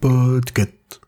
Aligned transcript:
Podcast. 0.00 1.00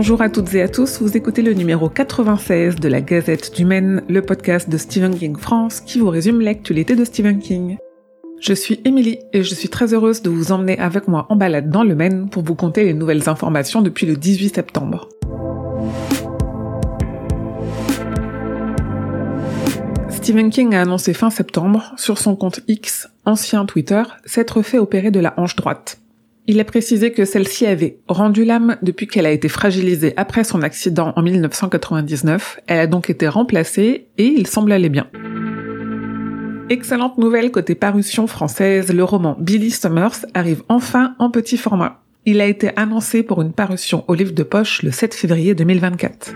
Bonjour 0.00 0.22
à 0.22 0.30
toutes 0.30 0.54
et 0.54 0.62
à 0.62 0.68
tous, 0.68 1.02
vous 1.02 1.14
écoutez 1.14 1.42
le 1.42 1.52
numéro 1.52 1.90
96 1.90 2.76
de 2.76 2.88
la 2.88 3.02
Gazette 3.02 3.54
du 3.54 3.66
Maine, 3.66 4.02
le 4.08 4.22
podcast 4.22 4.66
de 4.66 4.78
Stephen 4.78 5.14
King 5.14 5.36
France 5.36 5.82
qui 5.82 5.98
vous 5.98 6.08
résume 6.08 6.40
l'actualité 6.40 6.96
de 6.96 7.04
Stephen 7.04 7.38
King. 7.38 7.76
Je 8.40 8.54
suis 8.54 8.80
Émilie 8.86 9.18
et 9.34 9.42
je 9.42 9.54
suis 9.54 9.68
très 9.68 9.92
heureuse 9.92 10.22
de 10.22 10.30
vous 10.30 10.52
emmener 10.52 10.78
avec 10.78 11.06
moi 11.06 11.26
en 11.28 11.36
balade 11.36 11.68
dans 11.68 11.84
le 11.84 11.94
Maine 11.94 12.30
pour 12.30 12.42
vous 12.42 12.54
conter 12.54 12.84
les 12.84 12.94
nouvelles 12.94 13.28
informations 13.28 13.82
depuis 13.82 14.06
le 14.06 14.16
18 14.16 14.54
septembre. 14.54 15.06
Stephen 20.08 20.48
King 20.48 20.74
a 20.76 20.80
annoncé 20.80 21.12
fin 21.12 21.28
septembre, 21.28 21.92
sur 21.98 22.16
son 22.16 22.36
compte 22.36 22.60
X, 22.68 23.10
ancien 23.26 23.66
Twitter, 23.66 24.04
s'être 24.24 24.62
fait 24.62 24.78
opérer 24.78 25.10
de 25.10 25.20
la 25.20 25.34
hanche 25.36 25.56
droite. 25.56 25.98
Il 26.46 26.58
a 26.58 26.64
précisé 26.64 27.12
que 27.12 27.24
celle-ci 27.24 27.66
avait 27.66 27.98
rendu 28.08 28.44
l'âme 28.44 28.76
depuis 28.82 29.06
qu'elle 29.06 29.26
a 29.26 29.30
été 29.30 29.48
fragilisée 29.48 30.14
après 30.16 30.44
son 30.44 30.62
accident 30.62 31.12
en 31.14 31.22
1999. 31.22 32.60
Elle 32.66 32.80
a 32.80 32.86
donc 32.86 33.10
été 33.10 33.28
remplacée 33.28 34.08
et 34.18 34.26
il 34.26 34.46
semble 34.46 34.72
aller 34.72 34.88
bien. 34.88 35.06
Excellente 36.70 37.18
nouvelle 37.18 37.50
côté 37.50 37.74
parution 37.74 38.26
française, 38.26 38.92
le 38.92 39.04
roman 39.04 39.36
Billy 39.40 39.70
Summers 39.70 40.26
arrive 40.34 40.62
enfin 40.68 41.14
en 41.18 41.30
petit 41.30 41.56
format. 41.56 42.02
Il 42.26 42.40
a 42.40 42.46
été 42.46 42.70
annoncé 42.76 43.22
pour 43.22 43.42
une 43.42 43.52
parution 43.52 44.04
au 44.08 44.14
livre 44.14 44.32
de 44.32 44.42
poche 44.42 44.82
le 44.82 44.90
7 44.90 45.14
février 45.14 45.54
2024. 45.54 46.34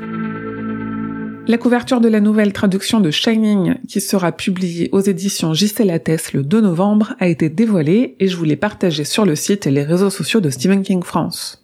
La 1.46 1.58
couverture 1.58 2.00
de 2.00 2.08
la 2.08 2.20
nouvelle 2.20 2.54
traduction 2.54 3.00
de 3.00 3.10
Shining, 3.10 3.74
qui 3.86 4.00
sera 4.00 4.32
publiée 4.32 4.88
aux 4.92 5.00
éditions 5.00 5.52
Gisèle 5.52 5.88
Lattès 5.88 6.32
le 6.32 6.42
2 6.42 6.62
novembre, 6.62 7.14
a 7.20 7.28
été 7.28 7.50
dévoilée 7.50 8.16
et 8.18 8.28
je 8.28 8.36
vous 8.38 8.44
l'ai 8.44 8.56
partagée 8.56 9.04
sur 9.04 9.26
le 9.26 9.36
site 9.36 9.66
et 9.66 9.70
les 9.70 9.82
réseaux 9.82 10.08
sociaux 10.08 10.40
de 10.40 10.48
Stephen 10.48 10.82
King 10.82 11.02
France. 11.02 11.62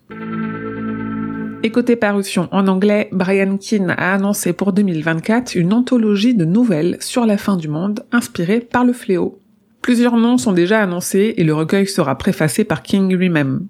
Et 1.63 1.71
côté 1.71 1.97
parution 1.97 2.47
en 2.53 2.69
anglais, 2.69 3.09
Brian 3.11 3.57
Keane 3.57 3.95
a 3.97 4.13
annoncé 4.13 4.53
pour 4.53 4.75
2024 4.75 5.55
une 5.55 5.73
anthologie 5.73 6.35
de 6.35 6.45
nouvelles 6.45 6.99
sur 7.01 7.25
la 7.25 7.39
fin 7.39 7.57
du 7.57 7.69
monde 7.69 8.05
inspirée 8.13 8.61
par 8.61 8.85
le 8.85 8.93
fléau. 8.93 9.39
Plusieurs 9.81 10.19
noms 10.19 10.37
sont 10.37 10.53
déjà 10.53 10.83
annoncés 10.83 11.33
et 11.39 11.45
le 11.45 11.55
recueil 11.55 11.87
sera 11.87 12.19
préfacé 12.19 12.65
par 12.65 12.83
King 12.83 13.15
lui-même. 13.15 13.67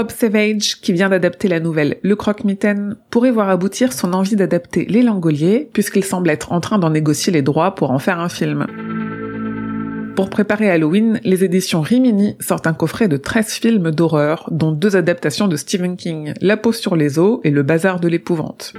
Rob 0.00 0.10
Savage, 0.12 0.80
qui 0.80 0.94
vient 0.94 1.10
d'adapter 1.10 1.46
la 1.46 1.60
nouvelle 1.60 1.98
Le 2.00 2.16
Croque-Mitaine, 2.16 2.96
pourrait 3.10 3.30
voir 3.30 3.50
aboutir 3.50 3.92
son 3.92 4.14
envie 4.14 4.34
d'adapter 4.34 4.86
Les 4.86 5.02
Langoliers, 5.02 5.68
puisqu'il 5.74 6.04
semble 6.04 6.30
être 6.30 6.52
en 6.52 6.60
train 6.62 6.78
d'en 6.78 6.88
négocier 6.88 7.30
les 7.30 7.42
droits 7.42 7.74
pour 7.74 7.90
en 7.90 7.98
faire 7.98 8.18
un 8.18 8.30
film. 8.30 8.66
Pour 10.16 10.30
préparer 10.30 10.70
Halloween, 10.70 11.20
les 11.22 11.44
éditions 11.44 11.82
Rimini 11.82 12.34
sortent 12.40 12.66
un 12.66 12.72
coffret 12.72 13.08
de 13.08 13.18
13 13.18 13.48
films 13.48 13.90
d'horreur, 13.90 14.48
dont 14.50 14.72
deux 14.72 14.96
adaptations 14.96 15.48
de 15.48 15.56
Stephen 15.56 15.98
King, 15.98 16.32
La 16.40 16.56
peau 16.56 16.72
sur 16.72 16.96
les 16.96 17.18
os 17.18 17.40
et 17.44 17.50
Le 17.50 17.62
bazar 17.62 18.00
de 18.00 18.08
l'épouvante. 18.08 18.72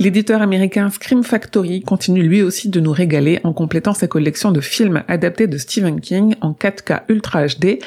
L'éditeur 0.00 0.42
américain 0.42 0.90
Scream 0.90 1.24
Factory 1.24 1.82
continue 1.82 2.22
lui 2.22 2.40
aussi 2.40 2.68
de 2.68 2.78
nous 2.78 2.92
régaler 2.92 3.40
en 3.42 3.52
complétant 3.52 3.94
sa 3.94 4.06
collection 4.06 4.52
de 4.52 4.60
films 4.60 5.02
adaptés 5.08 5.48
de 5.48 5.58
Stephen 5.58 6.00
King 6.00 6.36
en 6.40 6.52
4K 6.52 7.00
Ultra 7.08 7.46
HD 7.46 7.80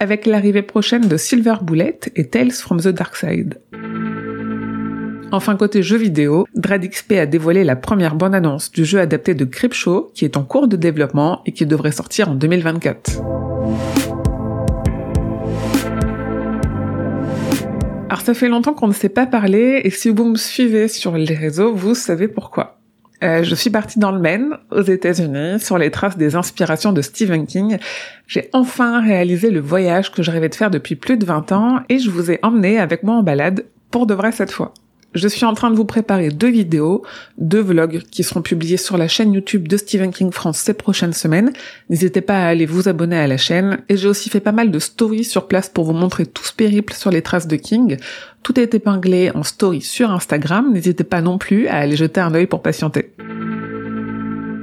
avec 0.00 0.26
l'arrivée 0.26 0.62
prochaine 0.62 1.08
de 1.08 1.16
Silver 1.16 1.56
Bullet 1.62 1.98
et 2.16 2.28
Tales 2.28 2.52
from 2.52 2.80
the 2.80 2.88
Dark 2.88 3.16
Side. 3.16 3.60
Enfin 5.32 5.56
côté 5.56 5.82
jeux 5.82 5.96
vidéo, 5.96 6.46
DreadXP 6.54 7.12
a 7.12 7.26
dévoilé 7.26 7.64
la 7.64 7.74
première 7.74 8.14
bande-annonce 8.14 8.70
du 8.70 8.84
jeu 8.84 9.00
adapté 9.00 9.34
de 9.34 9.44
Creepshow 9.44 10.10
qui 10.14 10.24
est 10.24 10.36
en 10.36 10.44
cours 10.44 10.68
de 10.68 10.76
développement 10.76 11.42
et 11.46 11.52
qui 11.52 11.66
devrait 11.66 11.92
sortir 11.92 12.30
en 12.30 12.34
2024. 12.34 13.20
Alors 18.08 18.20
ça 18.20 18.34
fait 18.34 18.48
longtemps 18.48 18.72
qu'on 18.72 18.88
ne 18.88 18.92
s'est 18.92 19.08
pas 19.08 19.26
parlé 19.26 19.80
et 19.82 19.90
si 19.90 20.10
vous 20.10 20.24
me 20.24 20.36
suivez 20.36 20.86
sur 20.86 21.16
les 21.16 21.34
réseaux, 21.34 21.74
vous 21.74 21.94
savez 21.94 22.28
pourquoi. 22.28 22.75
Euh, 23.22 23.42
je 23.42 23.54
suis 23.54 23.70
partie 23.70 23.98
dans 23.98 24.12
le 24.12 24.20
Maine, 24.20 24.56
aux 24.70 24.82
États-Unis, 24.82 25.60
sur 25.60 25.78
les 25.78 25.90
traces 25.90 26.18
des 26.18 26.36
inspirations 26.36 26.92
de 26.92 27.02
Stephen 27.02 27.46
King. 27.46 27.78
J'ai 28.26 28.50
enfin 28.52 29.02
réalisé 29.02 29.50
le 29.50 29.60
voyage 29.60 30.12
que 30.12 30.22
je 30.22 30.30
rêvais 30.30 30.48
de 30.48 30.54
faire 30.54 30.70
depuis 30.70 30.96
plus 30.96 31.16
de 31.16 31.24
20 31.24 31.52
ans 31.52 31.80
et 31.88 31.98
je 31.98 32.10
vous 32.10 32.30
ai 32.30 32.38
emmené 32.42 32.78
avec 32.78 33.02
moi 33.02 33.16
en 33.16 33.22
balade, 33.22 33.64
pour 33.90 34.06
de 34.06 34.14
vrai 34.14 34.32
cette 34.32 34.52
fois. 34.52 34.74
Je 35.16 35.28
suis 35.28 35.46
en 35.46 35.54
train 35.54 35.70
de 35.70 35.76
vous 35.76 35.86
préparer 35.86 36.28
deux 36.28 36.50
vidéos, 36.50 37.02
deux 37.38 37.62
vlogs 37.62 38.02
qui 38.10 38.22
seront 38.22 38.42
publiés 38.42 38.76
sur 38.76 38.98
la 38.98 39.08
chaîne 39.08 39.32
YouTube 39.32 39.66
de 39.66 39.78
Stephen 39.78 40.12
King 40.12 40.30
France 40.30 40.58
ces 40.58 40.74
prochaines 40.74 41.14
semaines. 41.14 41.52
N'hésitez 41.88 42.20
pas 42.20 42.44
à 42.44 42.48
aller 42.48 42.66
vous 42.66 42.86
abonner 42.86 43.16
à 43.16 43.26
la 43.26 43.38
chaîne. 43.38 43.78
Et 43.88 43.96
j'ai 43.96 44.08
aussi 44.08 44.28
fait 44.28 44.40
pas 44.40 44.52
mal 44.52 44.70
de 44.70 44.78
stories 44.78 45.24
sur 45.24 45.48
place 45.48 45.70
pour 45.70 45.84
vous 45.84 45.94
montrer 45.94 46.26
tout 46.26 46.44
ce 46.44 46.52
périple 46.52 46.92
sur 46.92 47.10
les 47.10 47.22
traces 47.22 47.48
de 47.48 47.56
King. 47.56 47.96
Tout 48.42 48.60
est 48.60 48.74
épinglé 48.74 49.30
en 49.34 49.42
story 49.42 49.80
sur 49.80 50.10
Instagram. 50.10 50.70
N'hésitez 50.70 51.04
pas 51.04 51.22
non 51.22 51.38
plus 51.38 51.66
à 51.66 51.76
aller 51.76 51.96
jeter 51.96 52.20
un 52.20 52.34
œil 52.34 52.46
pour 52.46 52.60
patienter. 52.60 53.10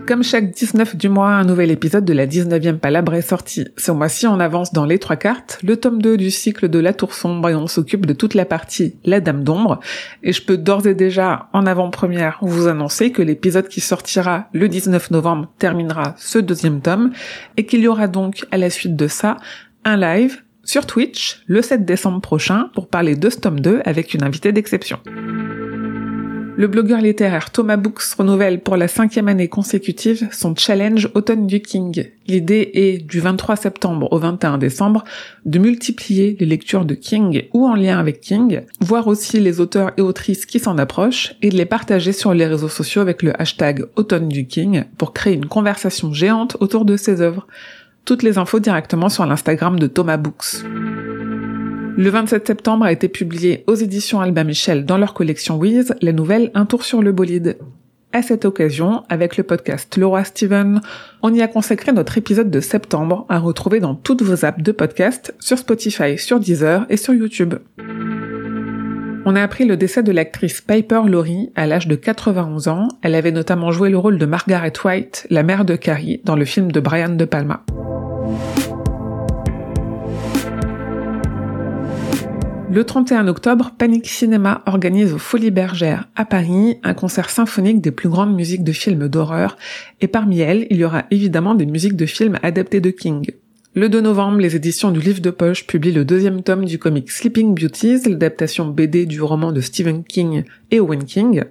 Comme 0.06 0.22
chaque 0.22 0.52
19 0.52 0.98
du 0.98 1.08
mois, 1.08 1.30
un 1.30 1.46
nouvel 1.46 1.72
épisode 1.72 2.04
de 2.04 2.12
la 2.12 2.28
19e 2.28 2.78
Palabre 2.78 3.14
est 3.14 3.22
sorti. 3.22 3.66
Ce 3.78 3.90
mois-ci, 3.90 4.28
on 4.28 4.38
avance 4.42 4.74
dans 4.74 4.86
les 4.86 5.00
trois 5.00 5.16
cartes, 5.16 5.60
le 5.64 5.78
tome 5.78 6.02
2 6.02 6.18
du 6.18 6.30
cycle 6.30 6.68
de 6.68 6.80
la 6.80 6.94
Tour 6.94 7.14
Sombre 7.14 7.50
et 7.50 7.56
on 7.56 7.68
s'occupe 7.68 8.06
de 8.06 8.12
toute 8.12 8.34
la 8.34 8.44
partie 8.44 8.98
La 9.06 9.22
Dame 9.22 9.46
d'Ombre. 9.46 9.80
Et 10.22 10.34
je 10.34 10.44
peux 10.44 10.58
d'ores 10.58 10.88
et 10.88 10.94
déjà, 10.94 11.48
en 11.54 11.66
avant-première, 11.66 12.38
vous 12.42 12.68
annoncer 12.68 13.14
que 13.14 13.22
l'épisode 13.22 13.70
qui 13.70 13.80
sortira 13.80 14.50
le 14.52 14.68
19 14.68 15.12
novembre 15.12 15.50
terminera 15.58 16.16
ce 16.18 16.38
deuxième 16.38 16.82
tome 16.82 17.14
et 17.56 17.66
qu'il 17.66 17.80
y 17.80 17.88
aura 17.88 18.10
donc, 18.10 18.46
à 18.52 18.58
la 18.58 18.70
suite 18.70 18.98
de 18.98 19.08
ça, 19.08 19.38
un 19.86 19.96
live 19.96 20.44
sur 20.66 20.86
Twitch 20.86 21.44
le 21.48 21.62
7 21.62 21.86
décembre 21.86 22.20
prochain 22.20 22.70
pour 22.74 22.90
parler 22.90 23.16
de 23.16 23.30
ce 23.30 23.38
tome 23.38 23.62
2 23.62 23.82
avec 23.86 24.14
une 24.14 24.24
invitée 24.24 24.52
d'exception. 24.52 25.00
Le 26.56 26.68
blogueur 26.68 27.02
littéraire 27.02 27.50
Thomas 27.50 27.78
Books 27.78 28.04
renouvelle 28.16 28.62
pour 28.62 28.78
la 28.78 28.88
cinquième 28.88 29.28
année 29.28 29.48
consécutive 29.48 30.28
son 30.32 30.56
challenge 30.56 31.10
Automne 31.16 31.48
du 31.48 31.62
King. 31.62 32.06
L'idée 32.28 32.70
est, 32.76 33.04
du 33.04 33.20
23 33.22 33.56
septembre 33.56 34.08
au 34.12 34.20
21 34.20 34.60
décembre, 34.60 35.04
de 35.46 35.58
multiplier 35.58 36.38
les 36.40 36.46
lectures 36.46 36.86
de 36.86 36.94
King 36.94 37.46
ou 37.54 37.66
en 37.66 37.74
lien 37.74 37.98
avec 37.98 38.22
King, 38.22 38.62
voir 38.82 39.08
aussi 39.08 39.40
les 39.40 39.60
auteurs 39.60 39.94
et 39.98 40.02
autrices 40.02 40.46
qui 40.46 40.60
s'en 40.60 40.78
approchent, 40.78 41.34
et 41.42 41.50
de 41.50 41.58
les 41.58 41.66
partager 41.66 42.12
sur 42.12 42.36
les 42.36 42.46
réseaux 42.46 42.70
sociaux 42.70 43.02
avec 43.02 43.24
le 43.24 43.40
hashtag 43.42 43.86
Automne 43.96 44.30
du 44.30 44.46
King 44.46 44.84
pour 45.00 45.12
créer 45.12 45.34
une 45.34 45.48
conversation 45.48 46.14
géante 46.14 46.56
autour 46.60 46.86
de 46.86 46.98
ses 46.98 47.22
œuvres. 47.22 47.48
Toutes 48.06 48.22
les 48.22 48.38
infos 48.38 48.60
directement 48.60 49.10
sur 49.10 49.26
l'Instagram 49.26 49.80
de 49.80 49.88
Thomas 49.88 50.18
Books. 50.18 50.64
Le 51.96 52.10
27 52.10 52.48
septembre 52.48 52.86
a 52.86 52.92
été 52.92 53.08
publié 53.08 53.64
aux 53.68 53.76
éditions 53.76 54.20
Albin 54.20 54.44
Michel 54.44 54.84
dans 54.86 54.98
leur 54.98 55.14
collection 55.14 55.58
Wiz 55.58 55.94
la 56.02 56.12
nouvelle 56.12 56.50
Un 56.56 56.66
tour 56.66 56.84
sur 56.84 57.04
le 57.04 57.12
bolide. 57.12 57.58
À 58.12 58.24
cette 58.24 58.46
occasion, 58.46 59.04
avec 59.10 59.38
le 59.38 59.44
podcast 59.44 60.00
Roi 60.02 60.24
Steven, 60.24 60.82
on 61.22 61.34
y 61.34 61.42
a 61.42 61.48
consacré 61.48 61.92
notre 61.92 62.18
épisode 62.18 62.50
de 62.50 62.60
septembre 62.62 63.28
à 63.30 63.38
retrouver 63.38 63.80
dans 63.80 63.94
toutes 63.94 64.24
vos 64.24 64.44
apps 64.44 64.64
de 64.64 64.72
podcast, 64.72 65.36
sur 65.40 65.58
Spotify, 65.60 66.18
sur 66.18 66.40
Deezer 66.40 66.88
et 66.90 66.98
sur 66.98 67.14
YouTube. 67.14 67.56
On 69.26 69.36
a 69.36 69.42
appris 69.42 69.66
le 69.66 69.78
décès 69.78 70.02
de 70.02 70.12
l'actrice 70.12 70.62
Piper 70.62 71.02
Laurie 71.08 71.52
à 71.56 71.68
l'âge 71.68 71.88
de 71.88 71.96
91 71.96 72.68
ans. 72.70 72.88
Elle 73.04 73.16
avait 73.16 73.32
notamment 73.32 73.72
joué 73.72 73.90
le 73.90 73.98
rôle 74.00 74.18
de 74.18 74.26
Margaret 74.26 74.74
White, 74.84 75.28
la 75.30 75.44
mère 75.44 75.64
de 75.64 75.76
Carrie, 75.76 76.22
dans 76.24 76.36
le 76.36 76.46
film 76.46 76.72
de 76.72 76.80
Brian 76.80 77.10
De 77.10 77.26
Palma. 77.26 77.64
Le 82.74 82.84
31 82.84 83.28
octobre, 83.28 83.72
Panic 83.78 84.08
Cinéma 84.08 84.64
organise 84.66 85.14
au 85.14 85.20
Folies 85.20 85.52
Bergères 85.52 86.10
à 86.16 86.26
Paris 86.26 86.80
un 86.82 86.96
concert 86.96 87.30
symphonique 87.30 87.82
des 87.82 87.92
plus 87.92 88.10
grandes 88.10 88.34
musiques 88.34 88.64
de 88.64 88.72
films 88.72 89.08
d'horreur 89.08 89.58
et 90.02 90.08
parmi 90.08 90.40
elles, 90.40 90.66
il 90.72 90.78
y 90.78 90.84
aura 90.84 91.04
évidemment 91.12 91.54
des 91.54 91.68
musiques 91.68 91.96
de 91.96 92.08
films 92.08 92.40
adaptées 92.42 92.82
de 92.82 92.90
King. 92.90 93.30
Le 93.76 93.90
2 93.90 94.02
novembre, 94.02 94.40
les 94.40 94.56
éditions 94.56 94.90
du 94.90 95.02
Livre 95.02 95.22
de 95.22 95.30
Poche 95.30 95.68
publient 95.68 95.92
le 95.92 96.04
deuxième 96.04 96.42
tome 96.42 96.66
du 96.66 96.80
comic 96.80 97.12
Sleeping 97.12 97.54
Beauties, 97.54 98.10
l'adaptation 98.10 98.66
BD 98.66 99.06
du 99.06 99.22
roman 99.22 99.52
de 99.52 99.62
Stephen 99.62 100.04
King 100.04 100.44
et 100.72 100.80
Owen 100.80 101.04
King. 101.04 101.44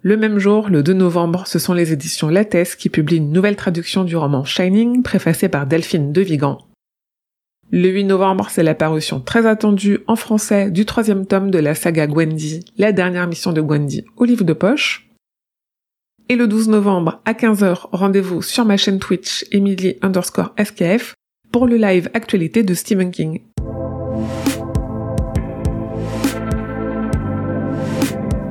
Le 0.00 0.16
même 0.16 0.40
jour, 0.40 0.70
le 0.70 0.82
2 0.82 0.92
novembre, 0.92 1.46
ce 1.46 1.60
sont 1.60 1.72
les 1.72 1.92
éditions 1.92 2.28
Lattès 2.28 2.74
qui 2.74 2.88
publient 2.88 3.18
une 3.18 3.30
nouvelle 3.30 3.54
traduction 3.54 4.02
du 4.02 4.16
roman 4.16 4.44
Shining, 4.44 5.04
préfacée 5.04 5.48
par 5.48 5.68
Delphine 5.68 6.12
De 6.12 6.20
Vigan. 6.20 6.58
Le 7.74 7.88
8 7.88 8.04
novembre, 8.04 8.48
c'est 8.50 8.62
la 8.62 8.74
parution 8.74 9.18
très 9.18 9.46
attendue 9.46 10.00
en 10.06 10.14
français 10.14 10.70
du 10.70 10.84
troisième 10.84 11.24
tome 11.24 11.50
de 11.50 11.58
la 11.58 11.74
saga 11.74 12.06
Gwendy, 12.06 12.60
la 12.76 12.92
dernière 12.92 13.26
mission 13.26 13.50
de 13.50 13.62
Gwendy 13.62 14.04
au 14.18 14.24
livre 14.24 14.44
de 14.44 14.52
poche. 14.52 15.08
Et 16.28 16.36
le 16.36 16.48
12 16.48 16.68
novembre 16.68 17.22
à 17.24 17.32
15h, 17.32 17.86
rendez-vous 17.92 18.42
sur 18.42 18.66
ma 18.66 18.76
chaîne 18.76 18.98
Twitch 18.98 19.46
Emily 19.52 19.96
underscore 20.02 20.54
SKF 20.62 21.14
pour 21.50 21.66
le 21.66 21.76
live 21.76 22.10
actualité 22.12 22.62
de 22.62 22.74
Stephen 22.74 23.10
King. 23.10 23.40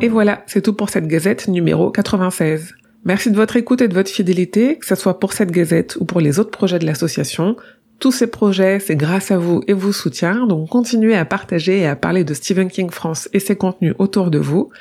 Et 0.02 0.10
voilà, 0.10 0.44
c'est 0.48 0.64
tout 0.64 0.74
pour 0.74 0.90
cette 0.90 1.06
gazette 1.06 1.48
numéro 1.48 1.92
96. 1.92 2.74
Merci 3.06 3.30
de 3.30 3.36
votre 3.36 3.56
écoute 3.56 3.82
et 3.82 3.88
de 3.88 3.94
votre 3.94 4.10
fidélité, 4.10 4.80
que 4.80 4.86
ce 4.88 4.96
soit 4.96 5.20
pour 5.20 5.34
cette 5.34 5.52
gazette 5.52 5.96
ou 6.00 6.06
pour 6.06 6.22
les 6.22 6.40
autres 6.40 6.50
projets 6.50 6.80
de 6.80 6.88
l'association. 6.88 7.56
Tous 8.02 8.12
ces 8.12 8.26
projets, 8.26 8.80
c'est 8.80 8.96
grâce 8.96 9.30
à 9.30 9.38
vous 9.38 9.62
et 9.68 9.74
vos 9.74 9.92
soutiens, 9.92 10.48
donc 10.48 10.70
continuez 10.70 11.16
à 11.16 11.24
partager 11.24 11.82
et 11.82 11.86
à 11.86 11.96
parler 11.96 12.24
de 12.24 12.34
Stephen 12.34 12.68
King 12.68 12.90
France 12.90 13.30
et 13.32 13.40
ses 13.40 13.56
contenus 13.56 13.94
autour 14.00 14.32
de 14.32 14.40
vous. 14.40 14.72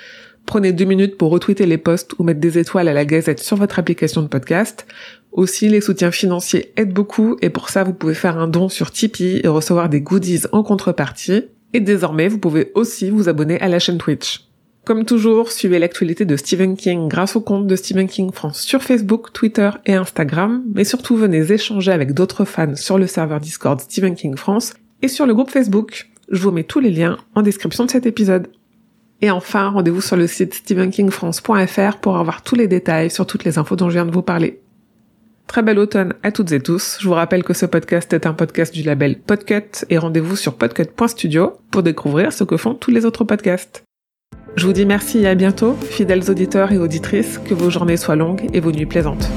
Prenez 0.47 0.73
deux 0.73 0.87
minutes 0.87 1.19
pour 1.19 1.31
retweeter 1.31 1.67
les 1.67 1.77
posts 1.77 2.15
ou 2.19 2.25
mettre 2.25 2.41
des 2.41 2.57
étoiles 2.57 2.89
à 2.89 2.95
la 2.95 3.05
gazette 3.05 3.41
sur 3.41 3.59
votre 3.59 3.79
application 3.79 4.23
de 4.23 4.27
podcast. 4.27 4.87
Aussi, 5.33 5.69
les 5.69 5.83
soutiens 5.83 6.13
financiers 6.13 6.73
aident 6.79 6.95
beaucoup 6.95 7.37
et 7.43 7.51
pour 7.51 7.69
ça, 7.69 7.85
vous 7.85 7.93
pouvez 7.93 8.15
faire 8.15 8.39
un 8.39 8.49
don 8.49 8.71
sur 8.71 8.91
Tipeee 8.91 9.43
et 9.45 9.49
recevoir 9.49 9.91
des 9.91 10.01
goodies 10.01 10.45
en 10.53 10.63
contrepartie. 10.63 11.45
Et 11.75 11.81
désormais, 11.81 12.29
vous 12.29 12.39
pouvez 12.39 12.73
aussi 12.75 13.11
vous 13.11 13.29
abonner 13.29 13.61
à 13.61 13.69
la 13.69 13.81
chaîne 13.81 13.99
Twitch. 13.99 14.50
Comme 14.85 15.05
toujours, 15.05 15.53
suivez 15.53 15.79
l'actualité 15.79 16.25
de 16.25 16.37
Stephen 16.37 16.77
King 16.77 17.09
grâce 17.09 17.37
au 17.37 17.41
compte 17.41 17.67
de 17.67 17.77
Stephen 17.77 18.09
King 18.09 18.33
France 18.33 18.61
sur 18.61 18.83
Facebook, 18.83 19.33
Twitter 19.33 19.71
et 19.87 19.95
Instagram, 19.95 20.65
mais 20.75 20.85
surtout 20.85 21.17
venez 21.17 21.53
échanger 21.53 21.93
avec 21.93 22.15
d'autres 22.15 22.45
fans 22.45 22.75
sur 22.77 22.99
le 22.99 23.07
serveur 23.07 23.41
Discord 23.41 23.81
Stephen 23.81 24.15
King 24.15 24.37
France 24.37 24.73
et 25.03 25.09
sur 25.09 25.27
le 25.27 25.35
groupe 25.35 25.51
Facebook. 25.51 26.09
Je 26.31 26.43
vous 26.43 26.51
mets 26.51 26.65
tous 26.65 26.81
les 26.81 26.91
liens 26.91 27.19
en 27.35 27.43
description 27.43 27.85
de 27.85 27.91
cet 27.91 28.07
épisode. 28.07 28.49
Et 29.23 29.31
enfin, 29.31 29.69
rendez-vous 29.69 30.01
sur 30.01 30.17
le 30.17 30.27
site 30.27 30.55
stephenkingfrance.fr 30.55 31.99
pour 32.01 32.17
avoir 32.17 32.43
tous 32.43 32.55
les 32.55 32.69
détails 32.69 33.11
sur 33.11 33.27
toutes 33.27 33.45
les 33.45 33.59
infos 33.59 33.77
dont 33.77 33.91
je 33.91 33.95
viens 33.95 34.07
de 34.07 34.13
vous 34.13 34.23
parler. 34.23 34.61
Très 35.47 35.63
bel 35.63 35.79
automne 35.79 36.15
à 36.23 36.33
toutes 36.33 36.53
et 36.53 36.61
tous. 36.61 36.99
Je 37.01 37.09
vous 37.09 37.15
rappelle 37.15 37.43
que 37.43 37.53
ce 37.53 37.67
podcast 37.67 38.13
est 38.13 38.25
un 38.25 38.35
podcast 38.35 38.73
du 38.73 38.83
label 38.83 39.19
Podcut 39.19 39.85
et 39.91 39.99
rendez-vous 39.99 40.37
sur 40.37 40.55
podcut.studio 40.55 41.55
pour 41.71 41.83
découvrir 41.83 42.33
ce 42.33 42.45
que 42.45 42.57
font 42.57 42.75
tous 42.75 42.93
les 42.93 43.05
autres 43.05 43.25
podcasts. 43.25 43.85
Je 44.57 44.67
vous 44.67 44.73
dis 44.73 44.85
merci 44.85 45.19
et 45.19 45.29
à 45.29 45.35
bientôt, 45.35 45.75
fidèles 45.75 46.29
auditeurs 46.31 46.73
et 46.73 46.79
auditrices, 46.79 47.39
que 47.39 47.55
vos 47.55 47.71
journées 47.71 47.97
soient 47.97 48.17
longues 48.17 48.49
et 48.53 48.61
vos 48.61 48.73
nuits 48.73 48.87
plaisantes. 48.87 49.31